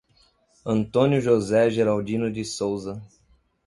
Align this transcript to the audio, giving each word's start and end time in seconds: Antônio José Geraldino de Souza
Antônio 0.65 1.21
José 1.21 1.69
Geraldino 1.69 2.31
de 2.31 2.43
Souza 2.43 2.99